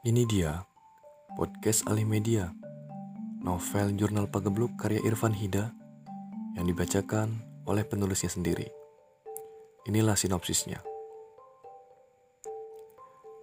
[0.00, 0.64] Ini dia,
[1.36, 2.48] podcast alih media,
[3.44, 5.76] novel jurnal pagebluk karya Irfan Hida
[6.56, 7.36] yang dibacakan
[7.68, 8.64] oleh penulisnya sendiri.
[9.84, 10.80] Inilah sinopsisnya.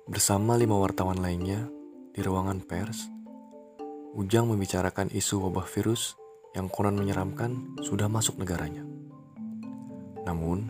[0.09, 1.69] Bersama lima wartawan lainnya
[2.17, 3.05] di ruangan pers,
[4.17, 6.17] Ujang membicarakan isu wabah virus
[6.57, 8.81] yang konon menyeramkan sudah masuk negaranya.
[10.25, 10.65] Namun,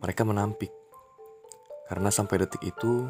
[0.00, 0.72] mereka menampik
[1.92, 3.04] karena sampai detik itu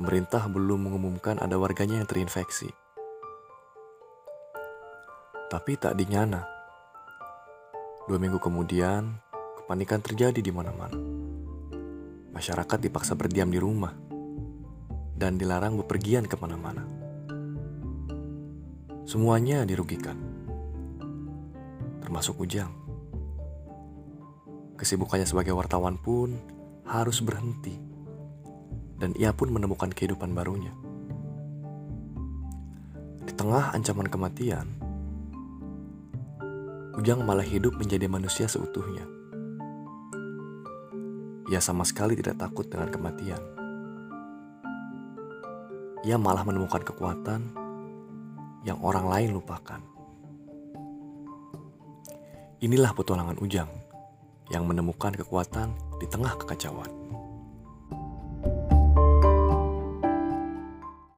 [0.00, 2.72] pemerintah belum mengumumkan ada warganya yang terinfeksi.
[5.52, 6.40] Tapi tak dinyana.
[8.08, 9.20] Dua minggu kemudian,
[9.60, 10.96] kepanikan terjadi di mana-mana.
[12.32, 13.92] Masyarakat dipaksa berdiam di rumah
[15.20, 16.80] dan dilarang bepergian ke mana-mana.
[19.04, 20.16] Semuanya dirugikan,
[22.00, 22.72] termasuk Ujang.
[24.80, 26.40] Kesibukannya sebagai wartawan pun
[26.88, 27.89] harus berhenti
[29.00, 30.70] dan ia pun menemukan kehidupan barunya.
[33.24, 34.68] Di tengah ancaman kematian,
[37.00, 39.08] Ujang malah hidup menjadi manusia seutuhnya.
[41.48, 43.40] Ia sama sekali tidak takut dengan kematian.
[46.04, 47.40] Ia malah menemukan kekuatan
[48.68, 49.80] yang orang lain lupakan.
[52.60, 53.70] Inilah petualangan Ujang
[54.52, 57.19] yang menemukan kekuatan di tengah kekacauan.